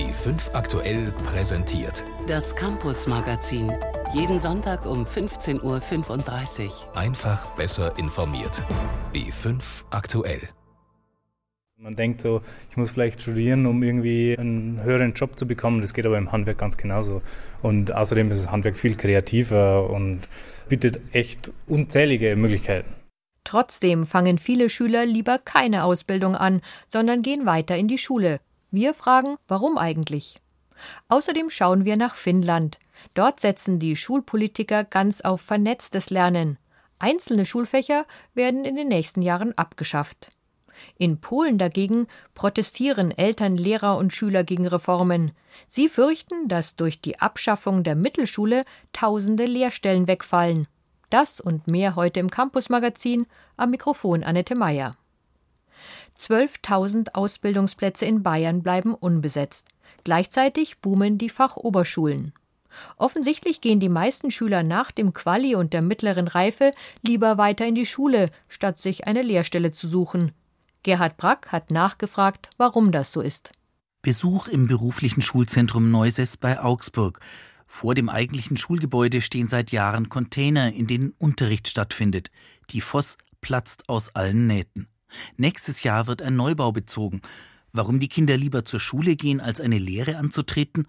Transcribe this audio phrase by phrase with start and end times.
[0.00, 2.06] B5 aktuell präsentiert.
[2.26, 3.70] Das Campus Magazin.
[4.14, 6.96] Jeden Sonntag um 15.35 Uhr.
[6.96, 8.62] Einfach besser informiert.
[9.12, 9.60] B5
[9.90, 10.40] aktuell.
[11.76, 12.40] Man denkt so,
[12.70, 15.82] ich muss vielleicht studieren, um irgendwie einen höheren Job zu bekommen.
[15.82, 17.20] Das geht aber im Handwerk ganz genauso.
[17.60, 20.20] Und außerdem ist das Handwerk viel kreativer und
[20.70, 22.94] bietet echt unzählige Möglichkeiten.
[23.44, 28.40] Trotzdem fangen viele Schüler lieber keine Ausbildung an, sondern gehen weiter in die Schule.
[28.70, 30.40] Wir fragen, warum eigentlich?
[31.08, 32.78] Außerdem schauen wir nach Finnland.
[33.14, 36.58] Dort setzen die Schulpolitiker ganz auf vernetztes Lernen.
[36.98, 40.30] Einzelne Schulfächer werden in den nächsten Jahren abgeschafft.
[40.96, 45.32] In Polen dagegen protestieren Eltern, Lehrer und Schüler gegen Reformen.
[45.68, 50.68] Sie fürchten, dass durch die Abschaffung der Mittelschule tausende Lehrstellen wegfallen.
[51.10, 53.26] Das und mehr heute im Campus-Magazin.
[53.56, 54.92] Am Mikrofon Annette Meyer.
[56.18, 59.68] 12.000 Ausbildungsplätze in Bayern bleiben unbesetzt.
[60.04, 62.32] Gleichzeitig boomen die Fachoberschulen.
[62.96, 67.74] Offensichtlich gehen die meisten Schüler nach dem Quali und der mittleren Reife lieber weiter in
[67.74, 70.32] die Schule, statt sich eine Lehrstelle zu suchen.
[70.82, 73.52] Gerhard Brack hat nachgefragt, warum das so ist.
[74.02, 77.20] Besuch im beruflichen Schulzentrum Neuses bei Augsburg.
[77.66, 82.30] Vor dem eigentlichen Schulgebäude stehen seit Jahren Container, in denen Unterricht stattfindet.
[82.70, 84.88] Die Voss platzt aus allen Nähten.
[85.36, 87.20] Nächstes Jahr wird ein Neubau bezogen.
[87.72, 90.88] Warum die Kinder lieber zur Schule gehen, als eine Lehre anzutreten?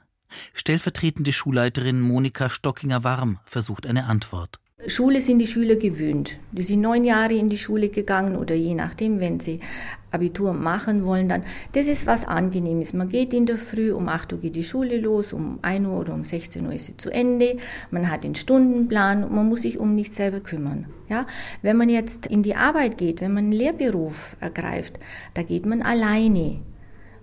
[0.53, 4.60] Stellvertretende Schulleiterin Monika Stockinger-Warm versucht eine Antwort.
[4.87, 6.37] Schule sind die Schüler gewöhnt.
[6.51, 9.59] Die sind neun Jahre in die Schule gegangen oder je nachdem, wenn sie
[10.09, 11.43] Abitur machen wollen, dann.
[11.73, 12.93] Das ist was Angenehmes.
[12.93, 15.99] Man geht in der Früh, um 8 Uhr geht die Schule los, um 1 Uhr
[15.99, 17.57] oder um 16 Uhr ist sie zu Ende.
[17.91, 20.87] Man hat den Stundenplan und man muss sich um nichts selber kümmern.
[21.09, 21.27] Ja?
[21.61, 24.99] Wenn man jetzt in die Arbeit geht, wenn man einen Lehrberuf ergreift,
[25.35, 26.59] da geht man alleine.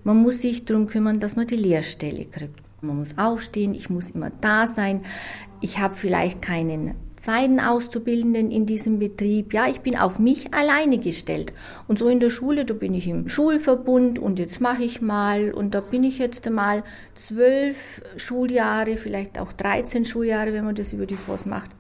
[0.05, 2.63] Man muss sich darum kümmern, dass man die Lehrstelle kriegt.
[2.81, 5.01] Man muss aufstehen, ich muss immer da sein.
[5.61, 9.53] Ich habe vielleicht keinen zweiten Auszubildenden in diesem Betrieb.
[9.53, 11.53] Ja, ich bin auf mich alleine gestellt.
[11.87, 15.53] Und so in der Schule, da bin ich im Schulverbund und jetzt mache ich mal
[15.53, 16.85] und da bin ich jetzt mal
[17.15, 21.71] zwölf Schuljahre, vielleicht auch 13 Schuljahre, wenn man das über die FOS macht,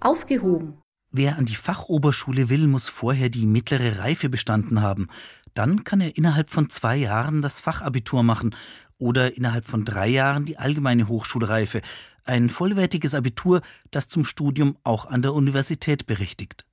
[0.00, 0.74] aufgehoben.
[1.10, 5.08] Wer an die Fachoberschule will, muss vorher die mittlere Reife bestanden haben.
[5.54, 8.54] Dann kann er innerhalb von zwei Jahren das Fachabitur machen
[8.98, 11.80] oder innerhalb von drei Jahren die allgemeine Hochschulreife,
[12.28, 16.64] ein vollwertiges Abitur, das zum Studium auch an der Universität berechtigt.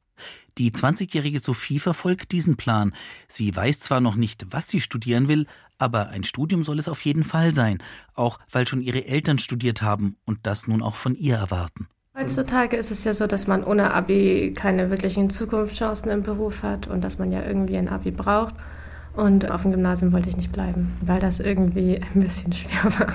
[0.58, 2.94] Die 20-jährige Sophie verfolgt diesen Plan.
[3.28, 7.02] Sie weiß zwar noch nicht, was sie studieren will, aber ein Studium soll es auf
[7.02, 7.80] jeden Fall sein,
[8.14, 11.88] auch weil schon ihre Eltern studiert haben und das nun auch von ihr erwarten.
[12.18, 16.88] Heutzutage ist es ja so, dass man ohne Abi keine wirklichen Zukunftschancen im Beruf hat
[16.88, 18.56] und dass man ja irgendwie ein Abi braucht.
[19.14, 23.14] Und auf dem Gymnasium wollte ich nicht bleiben, weil das irgendwie ein bisschen schwer war.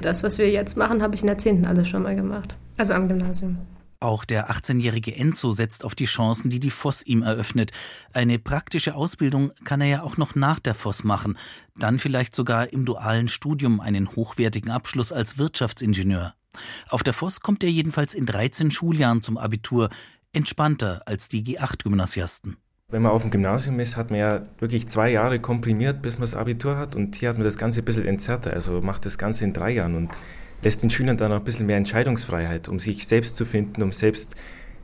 [0.00, 1.66] Das, was wir jetzt machen, habe ich in der 10.
[1.66, 2.56] alles schon mal gemacht.
[2.76, 3.58] Also am Gymnasium.
[4.02, 7.70] Auch der 18-jährige Enzo setzt auf die Chancen, die die FOS ihm eröffnet.
[8.14, 11.36] Eine praktische Ausbildung kann er ja auch noch nach der FOS machen.
[11.76, 16.34] Dann vielleicht sogar im dualen Studium einen hochwertigen Abschluss als Wirtschaftsingenieur.
[16.88, 19.90] Auf der FOS kommt er jedenfalls in 13 Schuljahren zum Abitur,
[20.32, 22.56] entspannter als die G8-Gymnasiasten.
[22.90, 26.22] Wenn man auf dem Gymnasium ist, hat man ja wirklich zwei Jahre komprimiert, bis man
[26.22, 26.96] das Abitur hat.
[26.96, 28.52] Und hier hat man das Ganze ein bisschen entzerrter.
[28.52, 30.10] Also macht das Ganze in drei Jahren und
[30.62, 33.92] lässt den Schülern dann auch ein bisschen mehr Entscheidungsfreiheit, um sich selbst zu finden, um
[33.92, 34.34] selbst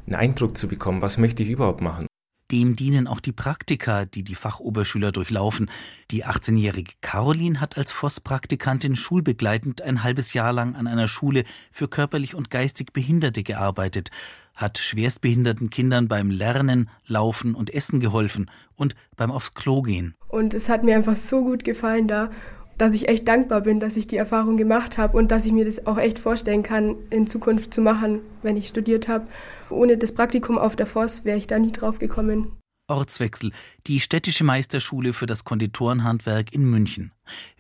[0.07, 2.07] einen Eindruck zu bekommen, was möchte ich überhaupt machen.
[2.53, 5.69] Dem dienen auch die Praktika, die die Fachoberschüler durchlaufen.
[6.13, 11.89] Die 18-jährige Caroline hat als Voss-Praktikantin schulbegleitend ein halbes Jahr lang an einer Schule für
[11.89, 14.13] körperlich und geistig Behinderte gearbeitet
[14.57, 20.15] hat schwerstbehinderten Kindern beim Lernen, Laufen und Essen geholfen und beim aufs Klo gehen.
[20.29, 22.31] Und es hat mir einfach so gut gefallen da,
[22.79, 25.65] dass ich echt dankbar bin, dass ich die Erfahrung gemacht habe und dass ich mir
[25.65, 29.27] das auch echt vorstellen kann, in Zukunft zu machen, wenn ich studiert habe.
[29.71, 32.53] Ohne das Praktikum auf der Voss wäre ich da nie drauf gekommen.
[32.89, 33.51] Ortswechsel,
[33.89, 37.13] die städtische Meisterschule für das Konditorenhandwerk in München.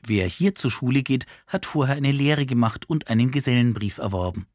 [0.06, 4.46] Wer hier zur Schule geht, hat vorher eine Lehre gemacht und einen Gesellenbrief erworben.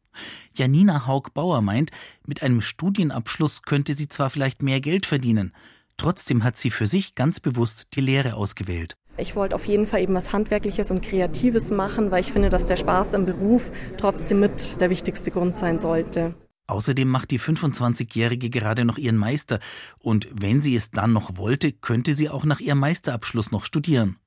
[0.53, 1.91] Janina Haug-Bauer meint,
[2.25, 5.53] mit einem Studienabschluss könnte sie zwar vielleicht mehr Geld verdienen,
[5.97, 8.97] trotzdem hat sie für sich ganz bewusst die Lehre ausgewählt.
[9.17, 12.65] Ich wollte auf jeden Fall eben was Handwerkliches und Kreatives machen, weil ich finde, dass
[12.65, 16.33] der Spaß im Beruf trotzdem mit der wichtigste Grund sein sollte.
[16.67, 19.59] Außerdem macht die 25-Jährige gerade noch ihren Meister
[19.99, 24.17] und wenn sie es dann noch wollte, könnte sie auch nach ihrem Meisterabschluss noch studieren.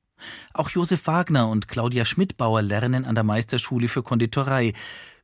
[0.52, 4.74] Auch Josef Wagner und Claudia Schmidbauer lernen an der Meisterschule für Konditorei.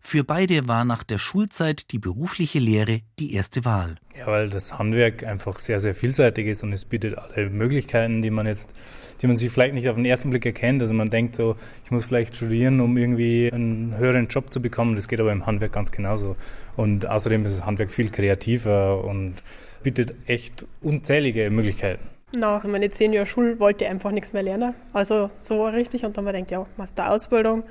[0.03, 3.97] Für beide war nach der Schulzeit die berufliche Lehre die erste Wahl.
[4.19, 8.31] Ja, weil das Handwerk einfach sehr, sehr vielseitig ist und es bietet alle Möglichkeiten, die
[8.31, 8.73] man jetzt,
[9.21, 10.83] die man sich vielleicht nicht auf den ersten Blick erkennt.
[10.83, 11.55] Also man denkt so,
[11.85, 14.97] ich muss vielleicht studieren, um irgendwie einen höheren Job zu bekommen.
[14.97, 16.35] Das geht aber im Handwerk ganz genauso.
[16.77, 19.35] Und außerdem ist das Handwerk viel kreativer und
[19.83, 22.09] bietet echt unzählige Möglichkeiten.
[22.37, 24.75] Nach meinen zehn Jahren Schule wollte ich einfach nichts mehr lernen.
[24.93, 26.05] Also so richtig.
[26.05, 27.65] Und dann habe ich gedacht, ja, du Ausbildung.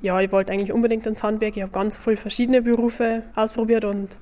[0.00, 1.56] Ja, ich wollte eigentlich unbedingt ins Handwerk.
[1.56, 4.18] Ich habe ganz viele verschiedene Berufe ausprobiert und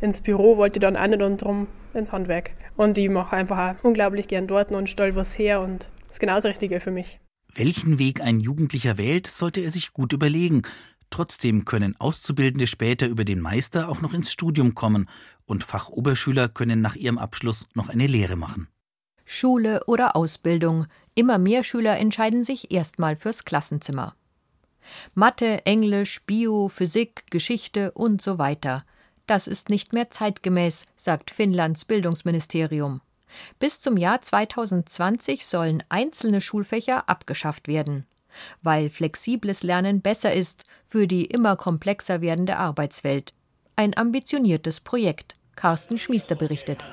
[0.00, 2.50] ins Büro wollte ich dann auch nicht und drum ins Handwerk.
[2.76, 6.20] Und ich mache einfach auch unglaublich gern dort und stelle was her und das ist
[6.20, 7.18] genau das Richtige für mich.
[7.54, 10.62] Welchen Weg ein Jugendlicher wählt, sollte er sich gut überlegen.
[11.10, 15.08] Trotzdem können Auszubildende später über den Meister auch noch ins Studium kommen
[15.46, 18.68] und Fachoberschüler können nach ihrem Abschluss noch eine Lehre machen.
[19.24, 20.86] Schule oder Ausbildung.
[21.14, 24.16] Immer mehr Schüler entscheiden sich erstmal fürs Klassenzimmer.
[25.14, 28.84] Mathe, Englisch, Bio, Physik, Geschichte und so weiter.
[29.26, 33.00] Das ist nicht mehr zeitgemäß, sagt Finnlands Bildungsministerium.
[33.58, 38.06] Bis zum Jahr 2020 sollen einzelne Schulfächer abgeschafft werden,
[38.62, 43.32] weil flexibles Lernen besser ist für die immer komplexer werdende Arbeitswelt.
[43.76, 45.34] Ein ambitioniertes Projekt.
[45.56, 46.84] Carsten Schmiester berichtet.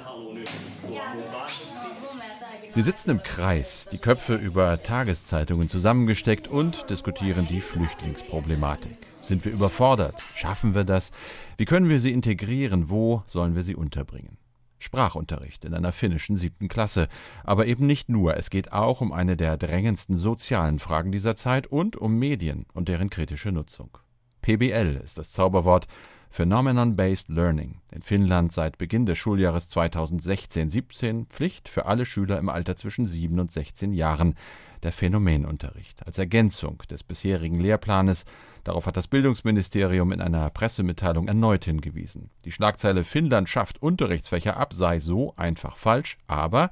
[2.73, 8.97] Sie sitzen im Kreis, die Köpfe über Tageszeitungen zusammengesteckt und diskutieren die Flüchtlingsproblematik.
[9.21, 10.15] Sind wir überfordert?
[10.35, 11.12] Schaffen wir das?
[11.57, 12.89] Wie können wir sie integrieren?
[12.89, 14.38] Wo sollen wir sie unterbringen?
[14.79, 17.09] Sprachunterricht in einer finnischen siebten Klasse.
[17.44, 18.38] Aber eben nicht nur.
[18.38, 22.88] Es geht auch um eine der drängendsten sozialen Fragen dieser Zeit und um Medien und
[22.88, 23.97] deren kritische Nutzung.
[24.41, 25.88] PBL ist das Zauberwort,
[26.31, 32.78] Phenomenon-Based Learning, in Finnland seit Beginn des Schuljahres 2016-17 Pflicht für alle Schüler im Alter
[32.78, 34.36] zwischen 7 und 16 Jahren,
[34.81, 38.24] der Phänomenunterricht als Ergänzung des bisherigen Lehrplanes.
[38.63, 42.30] Darauf hat das Bildungsministerium in einer Pressemitteilung erneut hingewiesen.
[42.45, 46.72] Die Schlagzeile Finnland schafft Unterrichtsfächer ab sei so einfach falsch, aber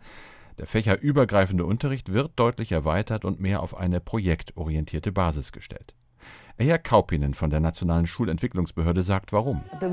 [0.58, 5.94] der fächerübergreifende Unterricht wird deutlich erweitert und mehr auf eine projektorientierte Basis gestellt.
[6.60, 9.64] Eja Kaupinen von der Nationalen Schulentwicklungsbehörde sagt warum.
[9.82, 9.88] Uh,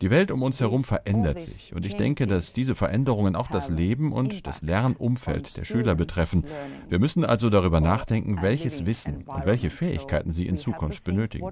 [0.00, 3.68] die Welt um uns herum verändert sich und ich denke, dass diese Veränderungen auch das
[3.68, 6.44] Leben und das Lernumfeld der Schüler betreffen.
[6.88, 11.46] Wir müssen also darüber nachdenken, welches Wissen und welche Fähigkeiten sie in Zukunft benötigen.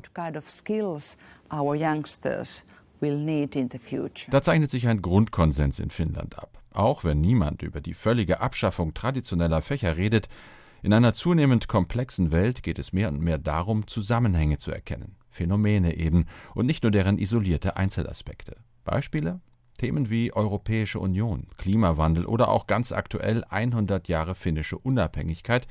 [4.31, 6.62] Da zeichnet sich ein Grundkonsens in Finnland ab.
[6.76, 10.28] Auch wenn niemand über die völlige Abschaffung traditioneller Fächer redet,
[10.82, 15.96] in einer zunehmend komplexen Welt geht es mehr und mehr darum, Zusammenhänge zu erkennen, Phänomene
[15.96, 18.56] eben und nicht nur deren isolierte Einzelaspekte.
[18.84, 19.40] Beispiele?
[19.78, 25.67] Themen wie Europäische Union, Klimawandel oder auch ganz aktuell 100 Jahre finnische Unabhängigkeit.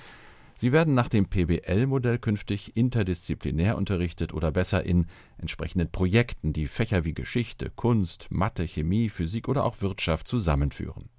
[0.57, 5.07] Sie werden nach dem PBL-Modell künftig interdisziplinär unterrichtet oder besser in
[5.37, 11.09] entsprechenden Projekten, die Fächer wie Geschichte, Kunst, Mathe, Chemie, Physik oder auch Wirtschaft zusammenführen.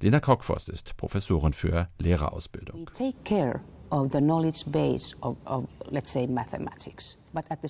[0.00, 2.88] Lena Krockfoss ist Professorin für Lehrerausbildung.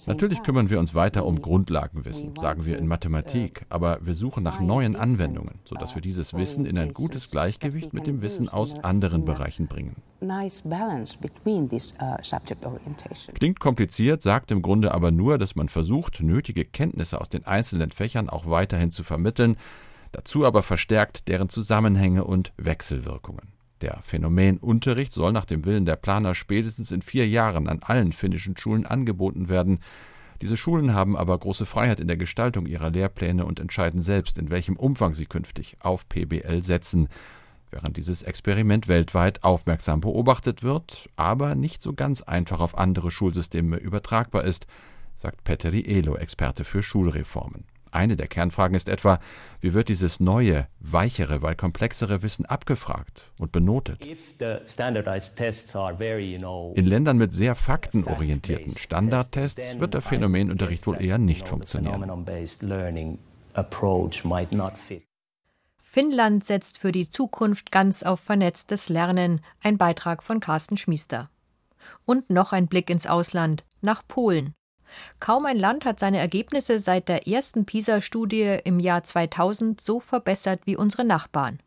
[0.06, 4.60] Natürlich kümmern wir uns weiter um Grundlagenwissen, sagen wir in Mathematik, aber wir suchen nach
[4.60, 9.24] neuen Anwendungen, sodass wir dieses Wissen in ein gutes Gleichgewicht mit dem Wissen aus anderen
[9.24, 9.96] Bereichen bringen.
[10.20, 10.26] Uh,
[13.34, 17.90] Klingt kompliziert, sagt im Grunde aber nur, dass man versucht, nötige Kenntnisse aus den einzelnen
[17.90, 19.56] Fächern auch weiterhin zu vermitteln,
[20.12, 23.52] dazu aber verstärkt deren Zusammenhänge und Wechselwirkungen.
[23.81, 28.56] Der Phänomenunterricht soll nach dem Willen der Planer spätestens in vier Jahren an allen finnischen
[28.56, 29.79] Schulen angeboten werden.
[30.43, 34.50] Diese Schulen haben aber große Freiheit in der Gestaltung ihrer Lehrpläne und entscheiden selbst, in
[34.50, 37.08] welchem Umfang sie künftig auf PBL setzen,
[37.70, 43.77] während dieses Experiment weltweit aufmerksam beobachtet wird, aber nicht so ganz einfach auf andere Schulsysteme
[43.77, 44.67] übertragbar ist,
[45.17, 47.65] sagt Petteri Elo, Experte für Schulreformen.
[47.90, 49.20] Eine der Kernfragen ist etwa,
[49.60, 54.04] wie wird dieses neue, weichere, weil komplexere Wissen abgefragt und benotet?
[56.74, 62.26] In Ländern mit sehr faktenorientierten Standardtests wird der Phänomenunterricht wohl eher nicht funktionieren.
[65.90, 69.40] Finnland setzt für die Zukunft ganz auf vernetztes Lernen.
[69.62, 71.30] Ein Beitrag von Carsten Schmiester.
[72.04, 74.54] Und noch ein Blick ins Ausland, nach Polen.
[75.20, 80.60] Kaum ein Land hat seine Ergebnisse seit der ersten PISA-Studie im Jahr 2000 so verbessert
[80.64, 81.60] wie unsere Nachbarn.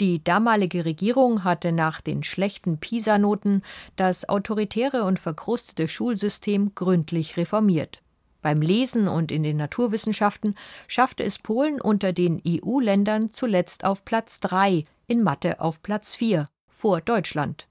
[0.00, 3.62] Die damalige Regierung hatte nach den schlechten PISA-Noten
[3.96, 8.00] das autoritäre und verkrustete Schulsystem gründlich reformiert.
[8.40, 10.54] Beim Lesen und in den Naturwissenschaften
[10.86, 16.48] schaffte es Polen unter den EU-Ländern zuletzt auf Platz 3, in Mathe auf Platz 4,
[16.68, 17.66] vor Deutschland.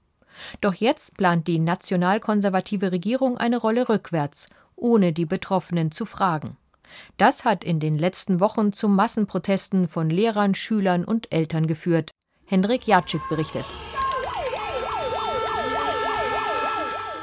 [0.60, 4.46] Doch jetzt plant die nationalkonservative Regierung eine Rolle rückwärts,
[4.78, 6.56] ohne die Betroffenen zu fragen.
[7.16, 12.10] Das hat in den letzten Wochen zu Massenprotesten von Lehrern, Schülern und Eltern geführt.
[12.46, 13.66] Hendrik Jatschik berichtet.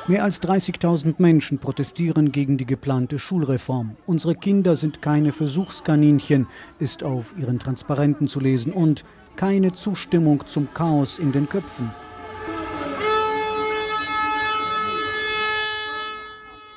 [0.07, 3.97] Mehr als 30.000 Menschen protestieren gegen die geplante Schulreform.
[4.05, 6.45] Unsere Kinder sind keine Versuchskaninchen,
[6.77, 9.03] ist auf ihren Transparenten zu lesen, und
[9.35, 11.89] keine Zustimmung zum Chaos in den Köpfen.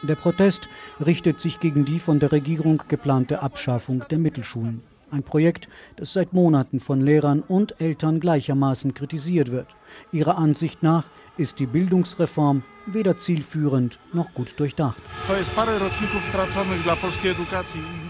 [0.08, 0.70] Der Protest
[1.04, 4.82] richtet sich gegen die von der Regierung geplante Abschaffung der Mittelschulen.
[5.10, 9.68] Ein Projekt, das seit Monaten von Lehrern und Eltern gleichermaßen kritisiert wird.
[10.10, 15.00] Ihrer Ansicht nach ist die Bildungsreform weder zielführend noch gut durchdacht.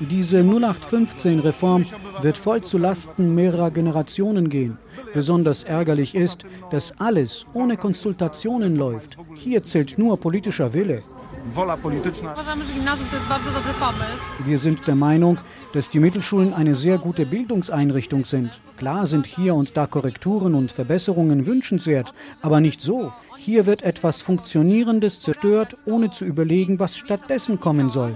[0.01, 1.87] Diese 0815-Reform
[2.21, 4.79] wird voll zu Lasten mehrerer Generationen gehen.
[5.15, 9.19] Besonders ärgerlich ist, dass alles ohne Konsultationen läuft.
[9.35, 11.01] Hier zählt nur politischer Wille.
[14.45, 15.39] Wir sind der Meinung,
[15.73, 18.61] dass die Mittelschulen eine sehr gute Bildungseinrichtung sind.
[18.77, 22.13] Klar sind hier und da Korrekturen und Verbesserungen wünschenswert,
[22.43, 23.13] aber nicht so.
[23.37, 28.15] Hier wird etwas Funktionierendes zerstört, ohne zu überlegen, was stattdessen kommen soll.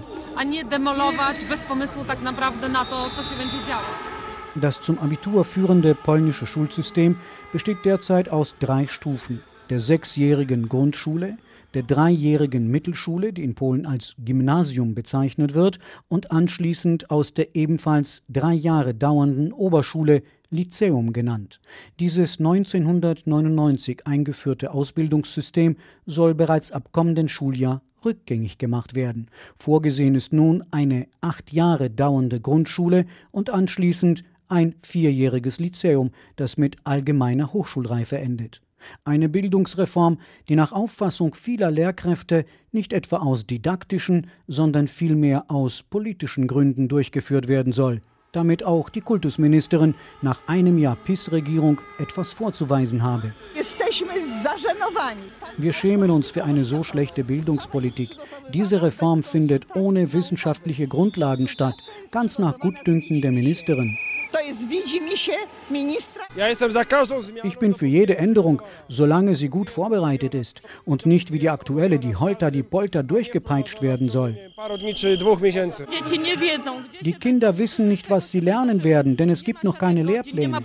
[4.55, 7.17] Das zum Abitur führende polnische Schulsystem
[7.51, 9.41] besteht derzeit aus drei Stufen.
[9.69, 11.37] Der sechsjährigen Grundschule,
[11.73, 18.23] der dreijährigen Mittelschule, die in Polen als Gymnasium bezeichnet wird, und anschließend aus der ebenfalls
[18.29, 21.59] drei Jahre dauernden Oberschule, Lyzeum genannt.
[21.99, 29.29] Dieses 1999 eingeführte Ausbildungssystem soll bereits ab kommenden Schuljahr rückgängig gemacht werden.
[29.55, 36.75] Vorgesehen ist nun eine acht Jahre dauernde Grundschule und anschließend ein vierjähriges Lyzeum, das mit
[36.83, 38.61] allgemeiner Hochschulreife endet.
[39.05, 40.17] Eine Bildungsreform,
[40.49, 47.47] die nach Auffassung vieler Lehrkräfte nicht etwa aus didaktischen, sondern vielmehr aus politischen Gründen durchgeführt
[47.47, 53.33] werden soll, damit auch die Kultusministerin nach einem Jahr PIS-Regierung etwas vorzuweisen habe.
[55.57, 58.09] Wir schämen uns für eine so schlechte Bildungspolitik.
[58.53, 61.75] Diese Reform findet ohne wissenschaftliche Grundlagen statt,
[62.11, 63.97] ganz nach Gutdünken der Ministerin.
[67.43, 71.99] Ich bin für jede Änderung, solange sie gut vorbereitet ist und nicht wie die aktuelle,
[71.99, 74.37] die holter die Polter durchgepeitscht werden soll.
[77.01, 80.59] Die Kinder wissen nicht, was sie lernen werden, denn es gibt noch keine Lehrpläne.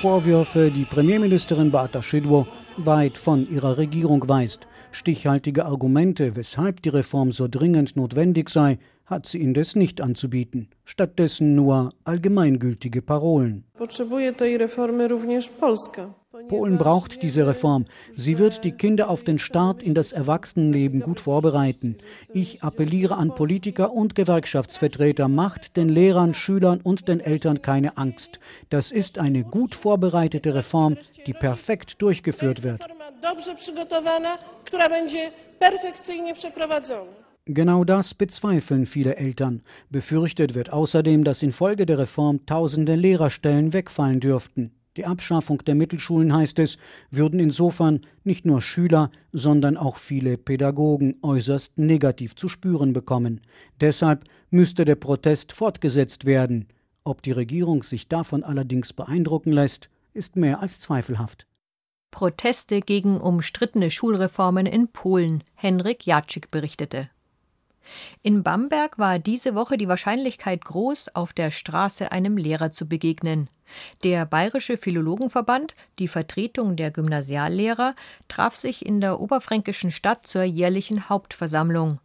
[0.00, 2.46] Vorwürfe, die Premierministerin Beata Szydło
[2.76, 4.66] weit von ihrer Regierung weist.
[4.90, 11.54] Stichhaltige Argumente, weshalb die Reform so dringend notwendig sei, hat sie indes nicht anzubieten, stattdessen
[11.54, 13.64] nur allgemeingültige Parolen.
[16.48, 17.84] Polen braucht diese Reform.
[18.14, 21.98] Sie wird die Kinder auf den Start in das Erwachsenenleben gut vorbereiten.
[22.32, 28.40] Ich appelliere an Politiker und Gewerkschaftsvertreter, macht den Lehrern, Schülern und den Eltern keine Angst.
[28.70, 32.80] Das ist eine gut vorbereitete Reform, die perfekt durchgeführt wird.
[37.46, 39.62] Genau das bezweifeln viele Eltern.
[39.90, 44.70] Befürchtet wird außerdem, dass infolge der Reform tausende Lehrerstellen wegfallen dürften.
[44.96, 46.78] Die Abschaffung der Mittelschulen, heißt es,
[47.10, 53.40] würden insofern nicht nur Schüler, sondern auch viele Pädagogen äußerst negativ zu spüren bekommen.
[53.80, 56.68] Deshalb müsste der Protest fortgesetzt werden.
[57.02, 61.46] Ob die Regierung sich davon allerdings beeindrucken lässt, ist mehr als zweifelhaft.
[62.12, 67.08] Proteste gegen umstrittene Schulreformen in Polen, Henrik Jatschik berichtete.
[68.22, 73.48] In Bamberg war diese Woche die Wahrscheinlichkeit groß, auf der Straße einem Lehrer zu begegnen.
[74.04, 77.94] Der Bayerische Philologenverband, die Vertretung der Gymnasiallehrer,
[78.28, 81.98] traf sich in der oberfränkischen Stadt zur jährlichen Hauptversammlung.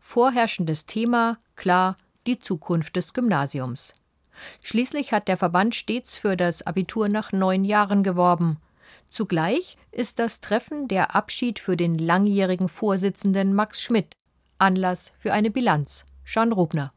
[0.00, 3.92] Vorherrschendes Thema, klar, die Zukunft des Gymnasiums.
[4.62, 8.58] Schließlich hat der Verband stets für das Abitur nach neun Jahren geworben.
[9.08, 14.12] Zugleich ist das Treffen der Abschied für den langjährigen Vorsitzenden Max Schmidt.
[14.58, 16.04] Anlass für eine Bilanz.
[16.24, 16.92] Jean Rubner.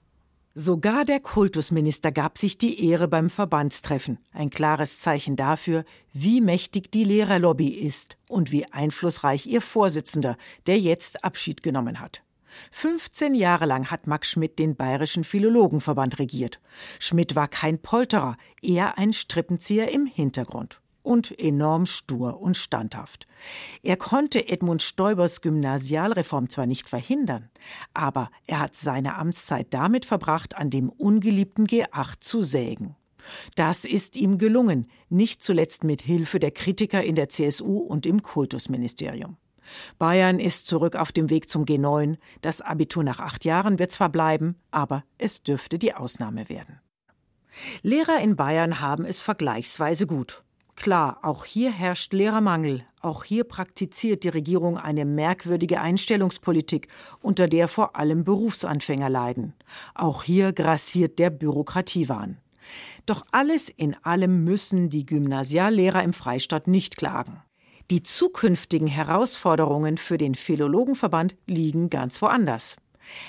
[0.56, 4.18] Sogar der Kultusminister gab sich die Ehre beim Verbandstreffen.
[4.32, 10.38] Ein klares Zeichen dafür, wie mächtig die Lehrerlobby ist und wie einflussreich ihr Vorsitzender,
[10.68, 12.24] der jetzt Abschied genommen hat.
[12.72, 16.60] 15 Jahre lang hat Max Schmidt den Bayerischen Philologenverband regiert.
[16.98, 23.26] Schmidt war kein Polterer, eher ein Strippenzieher im Hintergrund und enorm stur und standhaft.
[23.82, 27.50] Er konnte Edmund Stoibers Gymnasialreform zwar nicht verhindern,
[27.96, 32.96] aber er hat seine Amtszeit damit verbracht, an dem ungeliebten G8 zu sägen.
[33.56, 38.22] Das ist ihm gelungen, nicht zuletzt mit Hilfe der Kritiker in der CSU und im
[38.22, 39.38] Kultusministerium.
[39.98, 42.18] Bayern ist zurück auf dem Weg zum G9.
[42.42, 46.80] Das Abitur nach acht Jahren wird zwar bleiben, aber es dürfte die Ausnahme werden.
[47.82, 50.44] Lehrer in Bayern haben es vergleichsweise gut.
[50.80, 52.86] Klar, auch hier herrscht Lehrermangel.
[53.02, 56.88] Auch hier praktiziert die Regierung eine merkwürdige Einstellungspolitik,
[57.22, 59.54] unter der vor allem Berufsanfänger leiden.
[59.94, 62.38] Auch hier grassiert der Bürokratiewahn.
[63.06, 67.44] Doch alles in allem müssen die Gymnasiallehrer im Freistaat nicht klagen.
[67.92, 72.78] Die zukünftigen Herausforderungen für den Philologenverband liegen ganz woanders.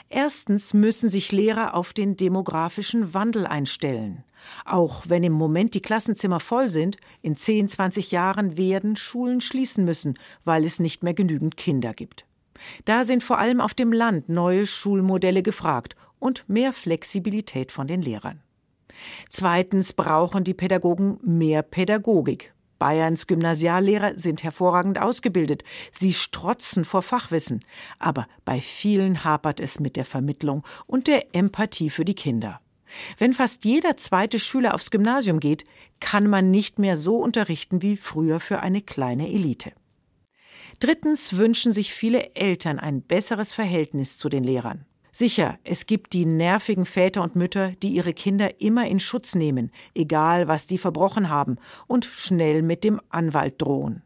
[0.08, 4.24] Erstens müssen sich Lehrer auf den demografischen Wandel einstellen.
[4.64, 9.84] Auch wenn im Moment die Klassenzimmer voll sind, in 10, 20 Jahren werden Schulen schließen
[9.84, 12.26] müssen, weil es nicht mehr genügend Kinder gibt.
[12.84, 18.02] Da sind vor allem auf dem Land neue Schulmodelle gefragt und mehr Flexibilität von den
[18.02, 18.42] Lehrern.
[19.28, 22.52] Zweitens brauchen die Pädagogen mehr Pädagogik.
[22.80, 25.62] Bayerns Gymnasiallehrer sind hervorragend ausgebildet.
[25.92, 27.60] Sie strotzen vor Fachwissen.
[28.00, 32.60] Aber bei vielen hapert es mit der Vermittlung und der Empathie für die Kinder.
[33.18, 35.64] Wenn fast jeder zweite Schüler aufs Gymnasium geht,
[36.00, 39.72] kann man nicht mehr so unterrichten wie früher für eine kleine Elite.
[40.80, 44.86] Drittens wünschen sich viele Eltern ein besseres Verhältnis zu den Lehrern.
[45.12, 49.72] Sicher, es gibt die nervigen Väter und Mütter, die ihre Kinder immer in Schutz nehmen,
[49.94, 54.02] egal was die verbrochen haben, und schnell mit dem Anwalt drohen.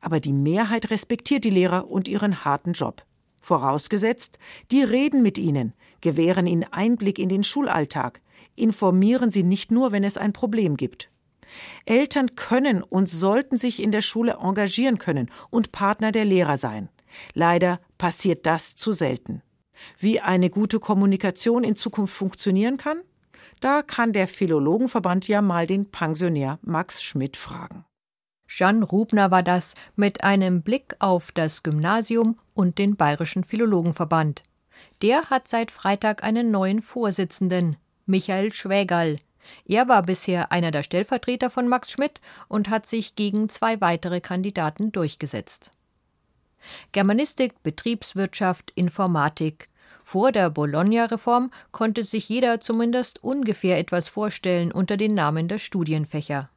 [0.00, 3.02] Aber die Mehrheit respektiert die Lehrer und ihren harten Job.
[3.40, 4.38] Vorausgesetzt,
[4.70, 8.20] die reden mit ihnen, gewähren ihnen Einblick in den Schulalltag,
[8.54, 11.10] informieren sie nicht nur, wenn es ein Problem gibt.
[11.84, 16.88] Eltern können und sollten sich in der Schule engagieren können und Partner der Lehrer sein.
[17.34, 19.42] Leider passiert das zu selten.
[19.98, 23.00] Wie eine gute Kommunikation in Zukunft funktionieren kann?
[23.60, 27.84] Da kann der Philologenverband ja mal den Pensionär Max Schmidt fragen.
[28.46, 34.42] Jeanne Rubner war das mit einem Blick auf das Gymnasium und den Bayerischen Philologenverband.
[35.02, 37.76] Der hat seit Freitag einen neuen Vorsitzenden,
[38.06, 39.18] Michael Schwägerl.
[39.66, 44.20] Er war bisher einer der Stellvertreter von Max Schmidt und hat sich gegen zwei weitere
[44.20, 45.70] Kandidaten durchgesetzt.
[46.92, 49.68] Germanistik, Betriebswirtschaft, Informatik.
[50.06, 56.50] Vor der Bologna-Reform konnte sich jeder zumindest ungefähr etwas vorstellen unter den Namen der Studienfächer.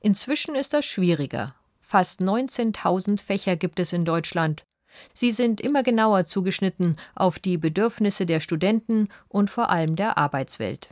[0.00, 1.54] Inzwischen ist das schwieriger.
[1.80, 4.64] Fast 19.000 Fächer gibt es in Deutschland.
[5.12, 10.90] Sie sind immer genauer zugeschnitten auf die Bedürfnisse der Studenten und vor allem der Arbeitswelt.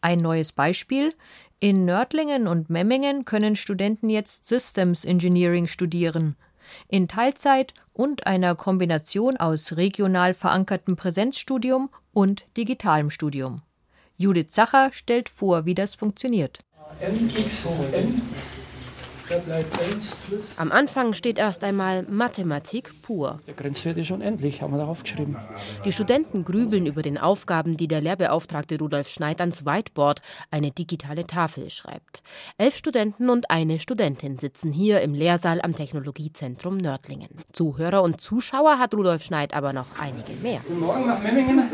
[0.00, 1.12] Ein neues Beispiel
[1.58, 6.36] in Nördlingen und Memmingen können Studenten jetzt Systems Engineering studieren,
[6.88, 13.62] in Teilzeit und einer Kombination aus regional verankertem Präsenzstudium und digitalem Studium.
[14.16, 16.60] Judith Sacher stellt vor, wie das funktioniert.
[20.56, 23.40] Am Anfang steht erst einmal Mathematik pur.
[23.46, 25.36] Der Grenzwert ist unendlich, haben wir darauf geschrieben.
[25.84, 31.26] Die Studenten grübeln über den Aufgaben, die der Lehrbeauftragte Rudolf Schneid ans Whiteboard, eine digitale
[31.26, 32.22] Tafel, schreibt.
[32.58, 37.28] Elf Studenten und eine Studentin sitzen hier im Lehrsaal am Technologiezentrum Nördlingen.
[37.52, 40.60] Zuhörer und Zuschauer hat Rudolf Schneid aber noch einige mehr.
[40.66, 41.68] Guten Morgen nach Memmingen.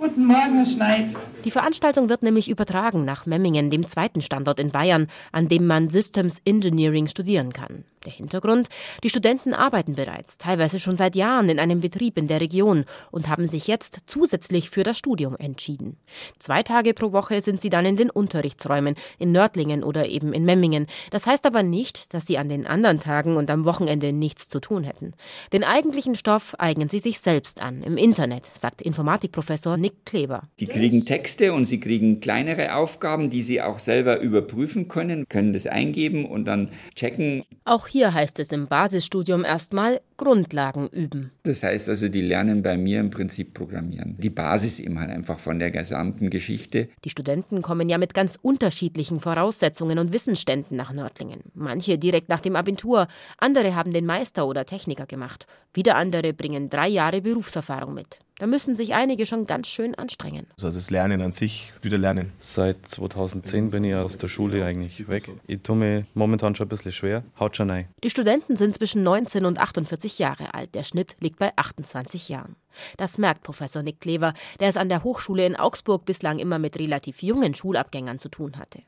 [0.00, 1.14] Guten Morgen, Herr Schneid.
[1.44, 5.90] Die Veranstaltung wird nämlich übertragen nach Memmingen, dem zweiten Standort in Bayern, an dem man
[5.90, 7.84] Systems Engineering studieren kann.
[8.06, 8.68] Der Hintergrund?
[9.04, 13.28] Die Studenten arbeiten bereits, teilweise schon seit Jahren in einem Betrieb in der Region und
[13.28, 15.98] haben sich jetzt zusätzlich für das Studium entschieden.
[16.38, 20.46] Zwei Tage pro Woche sind sie dann in den Unterrichtsräumen, in Nördlingen oder eben in
[20.46, 20.86] Memmingen.
[21.10, 24.60] Das heißt aber nicht, dass sie an den anderen Tagen und am Wochenende nichts zu
[24.60, 25.12] tun hätten.
[25.52, 30.44] Den eigentlichen Stoff eignen sie sich selbst an, im Internet, sagt Informatikprofessor Nick Kleber.
[30.58, 35.52] Die kriegen Texte und sie kriegen kleinere Aufgaben, die sie auch selber überprüfen können, können
[35.52, 37.44] das eingeben und dann checken.
[37.66, 41.32] Auch hier heißt es im Basisstudium erstmal Grundlagen üben.
[41.42, 44.16] Das heißt also, die lernen bei mir im Prinzip programmieren.
[44.18, 46.88] Die Basis eben halt einfach von der gesamten Geschichte.
[47.04, 51.40] Die Studenten kommen ja mit ganz unterschiedlichen Voraussetzungen und Wissensständen nach Nördlingen.
[51.54, 55.46] Manche direkt nach dem Abitur, andere haben den Meister oder Techniker gemacht.
[55.74, 58.20] Wieder andere bringen drei Jahre Berufserfahrung mit.
[58.40, 60.46] Da müssen sich einige schon ganz schön anstrengen.
[60.54, 62.32] Also das Lernen an sich, wieder lernen.
[62.40, 65.30] Seit 2010 bin ich aus der Schule eigentlich weg.
[65.46, 67.88] Ich tue mir momentan schon ein bisschen schwer, haut schon rein.
[68.02, 70.74] Die Studenten sind zwischen 19 und 48 Jahre alt.
[70.74, 72.56] Der Schnitt liegt bei 28 Jahren.
[72.96, 76.78] Das merkt Professor Nick Klever, der es an der Hochschule in Augsburg bislang immer mit
[76.78, 78.80] relativ jungen Schulabgängern zu tun hatte.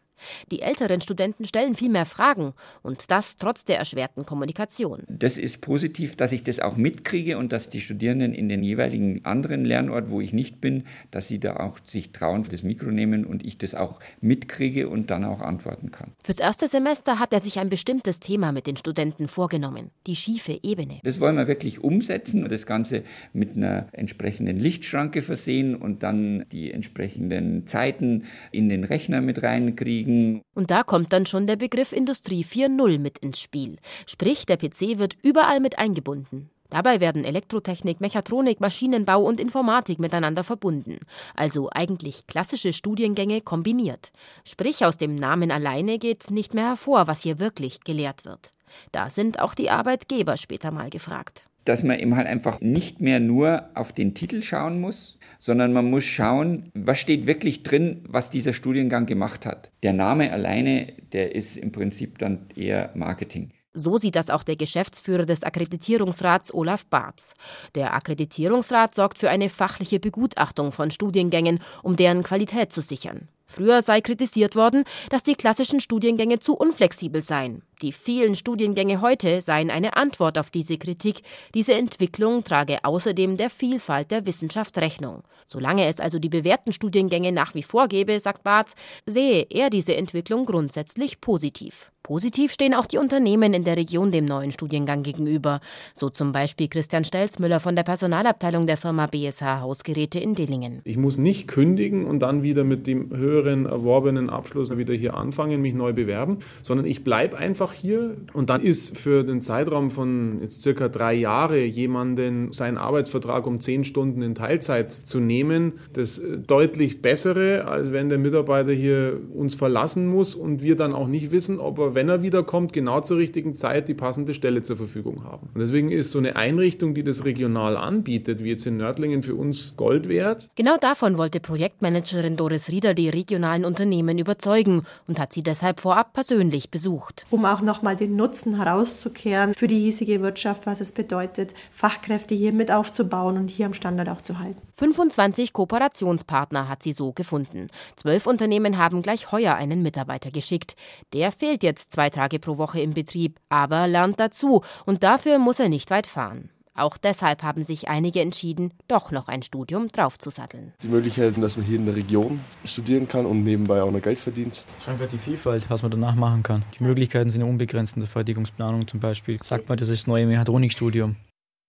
[0.51, 5.03] Die älteren Studenten stellen viel mehr Fragen und das trotz der erschwerten Kommunikation.
[5.09, 9.25] Das ist positiv, dass ich das auch mitkriege und dass die Studierenden in den jeweiligen
[9.25, 13.25] anderen Lernort, wo ich nicht bin, dass sie da auch sich trauen, das Mikro nehmen
[13.25, 16.13] und ich das auch mitkriege und dann auch antworten kann.
[16.23, 20.59] Fürs erste Semester hat er sich ein bestimmtes Thema mit den Studenten vorgenommen, die schiefe
[20.63, 21.01] Ebene.
[21.05, 26.45] Das wollen wir wirklich umsetzen und das Ganze mit einer entsprechenden Lichtschranke versehen und dann
[26.51, 30.43] die entsprechenden Zeiten in den Rechner mit reinkriegen Kollegen.
[30.55, 33.79] Und da kommt dann schon der Begriff Industrie 4.0 mit ins Spiel.
[34.07, 36.51] Sprich, der PC wird überall mit eingebunden.
[36.71, 41.01] Dabei werden Elektrotechnik, Mechatronik, Maschinenbau und Informatik miteinander verbunden.
[41.35, 44.11] Also eigentlich klassische Studiengänge kombiniert.
[44.45, 48.53] Sprich, aus dem Namen alleine geht nicht mehr hervor, was hier wirklich gelehrt wird.
[48.91, 53.21] Da sind auch die Arbeitgeber später mal gefragt dass man eben halt einfach nicht mehr
[53.21, 58.31] nur auf den Titel schauen muss, sondern man muss schauen, was steht wirklich drin, was
[58.31, 59.71] dieser Studiengang gemacht hat.
[59.83, 63.51] Der Name alleine, der ist im Prinzip dann eher Marketing.
[63.75, 67.33] So sieht das auch der Geschäftsführer des Akkreditierungsrats Olaf Barz.
[67.75, 73.29] Der Akkreditierungsrat sorgt für eine fachliche Begutachtung von Studiengängen, um deren Qualität zu sichern.
[73.53, 77.63] Früher sei kritisiert worden, dass die klassischen Studiengänge zu unflexibel seien.
[77.83, 81.21] Die vielen Studiengänge heute seien eine Antwort auf diese Kritik.
[81.55, 85.23] Diese Entwicklung trage außerdem der Vielfalt der Wissenschaft Rechnung.
[85.47, 88.73] Solange es also die bewährten Studiengänge nach wie vor gebe, sagt Barth,
[89.05, 91.91] sehe er diese Entwicklung grundsätzlich positiv.
[92.13, 95.61] Positiv stehen auch die Unternehmen in der Region dem neuen Studiengang gegenüber.
[95.95, 100.83] So zum Beispiel Christian Stelzmüller von der Personalabteilung der Firma BSH Hausgeräte in Dillingen.
[100.85, 105.63] Ich muss nicht kündigen und dann wieder mit dem höheren erworbenen Abschluss wieder hier anfangen,
[105.63, 108.15] mich neu bewerben, sondern ich bleibe einfach hier.
[108.35, 113.59] Und dann ist für den Zeitraum von jetzt circa drei Jahre jemanden seinen Arbeitsvertrag um
[113.59, 119.19] zehn Stunden in Teilzeit zu nehmen, das äh, deutlich bessere, als wenn der Mitarbeiter hier
[119.33, 123.01] uns verlassen muss und wir dann auch nicht wissen, ob er, wenn er wiederkommt, genau
[123.01, 125.51] zur richtigen Zeit die passende Stelle zur Verfügung haben.
[125.55, 129.35] Und deswegen ist so eine Einrichtung, die das regional anbietet, wie jetzt in Nördlingen für
[129.35, 130.49] uns Gold wert.
[130.55, 136.13] Genau davon wollte Projektmanagerin Doris Rieder die regionalen Unternehmen überzeugen und hat sie deshalb vorab
[136.13, 137.27] persönlich besucht.
[137.31, 142.53] Um auch nochmal den Nutzen herauszukehren für die hiesige Wirtschaft, was es bedeutet, Fachkräfte hier
[142.53, 144.61] mit aufzubauen und hier am Standort auch zu halten.
[144.77, 147.69] 25 Kooperationspartner hat sie so gefunden.
[147.97, 150.75] Zwölf Unternehmen haben gleich heuer einen Mitarbeiter geschickt.
[151.13, 155.61] Der fehlt jetzt zwei Tage pro Woche im Betrieb, aber lernt dazu und dafür muss
[155.61, 156.51] er nicht weit fahren.
[156.75, 160.73] Auch deshalb haben sich einige entschieden, doch noch ein Studium draufzusatteln.
[160.83, 164.19] Die Möglichkeiten, dass man hier in der Region studieren kann und nebenbei auch noch Geld
[164.19, 164.65] verdient.
[164.87, 166.65] Einfach die Vielfalt, was man danach machen kann.
[166.79, 169.39] Die Möglichkeiten sind unbegrenzt in der Fertigungsplanung zum Beispiel.
[169.43, 171.17] Sagt man, das ist das neue Mechatronikstudium.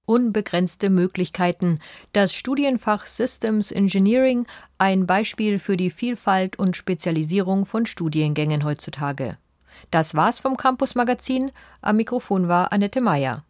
[0.06, 1.80] Unbegrenzte Möglichkeiten.
[2.13, 4.45] Das Studienfach Systems Engineering
[4.78, 9.38] ein Beispiel für die Vielfalt und Spezialisierung von Studiengängen heutzutage.
[9.91, 11.51] Das war's vom Campus Magazin.
[11.81, 13.43] Am Mikrofon war Annette Meyer.